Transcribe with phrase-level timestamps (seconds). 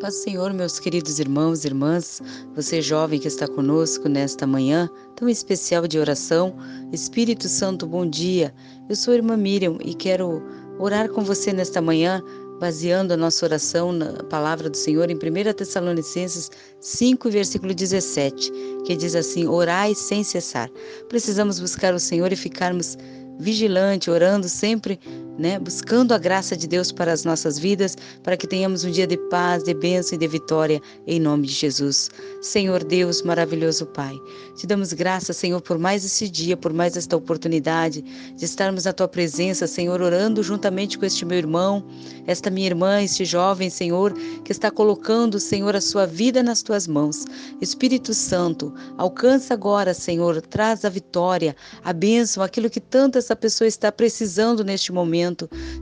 [0.00, 2.22] Paz Senhor, meus queridos irmãos e irmãs,
[2.54, 6.54] você jovem que está conosco nesta manhã tão especial de oração,
[6.92, 8.54] Espírito Santo, bom dia.
[8.88, 10.40] Eu sou a irmã Miriam e quero
[10.78, 12.22] orar com você nesta manhã,
[12.60, 16.48] baseando a nossa oração na palavra do Senhor em 1 Tessalonicenses
[16.80, 18.52] 5, versículo 17,
[18.86, 20.70] que diz assim: Orai sem cessar.
[21.08, 22.96] Precisamos buscar o Senhor e ficarmos
[23.40, 24.98] vigilante, orando sempre,
[25.38, 29.06] né, buscando a graça de Deus para as nossas vidas, para que tenhamos um dia
[29.06, 32.10] de paz, de bênção e de vitória, em nome de Jesus.
[32.42, 34.18] Senhor Deus, maravilhoso Pai,
[34.56, 38.02] te damos graça, Senhor, por mais esse dia, por mais esta oportunidade
[38.34, 41.84] de estarmos na tua presença, Senhor, orando juntamente com este meu irmão,
[42.26, 44.12] esta minha irmã, este jovem, Senhor,
[44.44, 47.24] que está colocando, Senhor, a sua vida nas tuas mãos.
[47.60, 53.68] Espírito Santo, alcança agora, Senhor, traz a vitória, a bênção, aquilo que tantas essa pessoa
[53.68, 55.27] está precisando neste momento.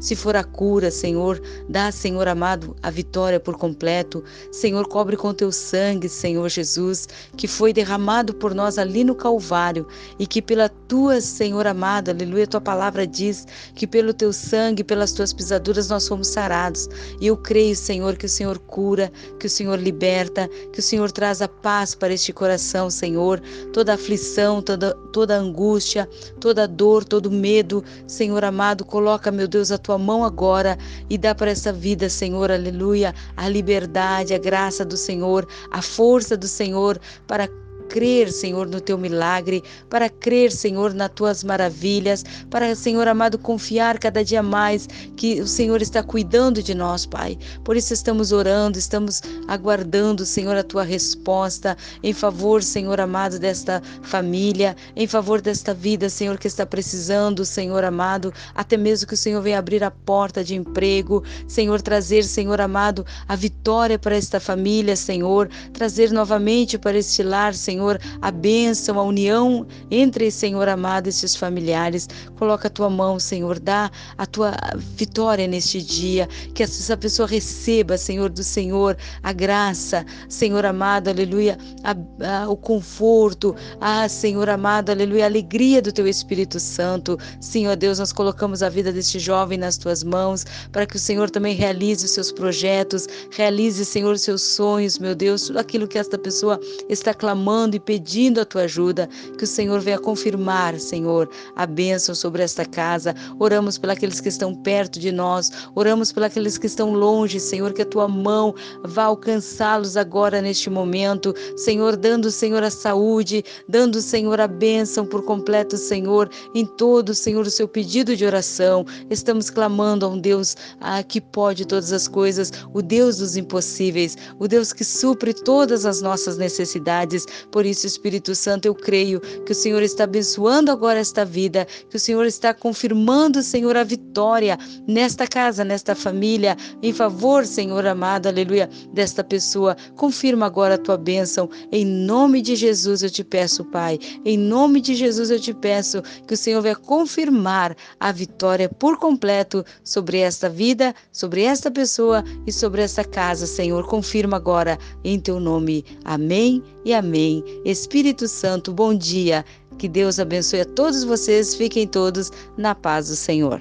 [0.00, 4.24] Se for a cura, Senhor, dá, Senhor amado, a vitória por completo.
[4.50, 9.86] Senhor, cobre com teu sangue, Senhor Jesus, que foi derramado por nós ali no Calvário
[10.18, 15.12] e que pela tua, Senhor amado, aleluia, tua palavra diz que pelo teu sangue, pelas
[15.12, 16.88] tuas pisaduras nós fomos sarados.
[17.20, 21.10] E eu creio, Senhor, que o Senhor cura, que o Senhor liberta, que o Senhor
[21.10, 23.40] traz a paz para este coração, Senhor.
[23.72, 26.08] Toda aflição, toda, toda angústia,
[26.40, 27.84] toda dor, todo medo.
[28.06, 32.50] Senhor amado, coloca, meu Deus, a tua mão agora e dá para essa vida, Senhor,
[32.50, 37.48] aleluia, a liberdade, a graça do Senhor, a força do Senhor para
[37.88, 43.98] crer, Senhor, no teu milagre, para crer, Senhor, nas tuas maravilhas, para, Senhor amado, confiar
[43.98, 47.38] cada dia mais que o Senhor está cuidando de nós, Pai.
[47.64, 53.82] Por isso estamos orando, estamos aguardando, Senhor, a tua resposta em favor, Senhor amado, desta
[54.02, 59.16] família, em favor desta vida, Senhor, que está precisando, Senhor amado, até mesmo que o
[59.16, 64.40] Senhor venha abrir a porta de emprego, Senhor, trazer, Senhor amado, a vitória para esta
[64.40, 70.66] família, Senhor, trazer novamente para este lar, Senhor Senhor, a bênção, a união entre, Senhor
[70.66, 72.08] amado, esses familiares.
[72.38, 74.56] Coloca a tua mão, Senhor, dá a tua
[74.96, 81.58] vitória neste dia, que essa pessoa receba, Senhor, do Senhor, a graça, Senhor amado, aleluia,
[81.84, 87.18] a, a, o conforto, a, Senhor amado, aleluia, a alegria do teu Espírito Santo.
[87.42, 91.28] Senhor Deus, nós colocamos a vida deste jovem nas tuas mãos, para que o Senhor
[91.28, 95.98] também realize os seus projetos, realize, Senhor, os seus sonhos, meu Deus, tudo aquilo que
[95.98, 96.58] esta pessoa
[96.88, 101.66] está clamando clamando e pedindo a tua ajuda, que o Senhor venha confirmar, Senhor, a
[101.66, 103.14] bênção sobre esta casa.
[103.38, 107.86] Oramos pelos que estão perto de nós, oramos pelos que estão longe, Senhor, que a
[107.86, 114.46] tua mão vá alcançá-los agora neste momento, Senhor, dando, Senhor, a saúde, dando, Senhor, a
[114.46, 118.84] bênção por completo, Senhor, em todo, Senhor, o seu pedido de oração.
[119.10, 124.16] Estamos clamando a um Deus ah, que pode todas as coisas, o Deus dos impossíveis,
[124.38, 127.26] o Deus que supre todas as nossas necessidades.
[127.56, 131.96] Por isso, Espírito Santo, eu creio que o Senhor está abençoando agora esta vida, que
[131.96, 138.26] o Senhor está confirmando, Senhor, a vitória nesta casa, nesta família, em favor, Senhor amado,
[138.26, 139.74] aleluia, desta pessoa.
[139.96, 141.48] Confirma agora a tua bênção.
[141.72, 143.98] Em nome de Jesus eu te peço, Pai.
[144.22, 148.98] Em nome de Jesus eu te peço que o Senhor venha confirmar a vitória por
[148.98, 153.86] completo sobre esta vida, sobre esta pessoa e sobre esta casa, Senhor.
[153.86, 155.86] Confirma agora em teu nome.
[156.04, 157.42] Amém e amém.
[157.64, 159.44] Espírito Santo, bom dia.
[159.76, 161.52] Que Deus abençoe a todos vocês.
[161.52, 163.60] Fiquem todos na paz do Senhor.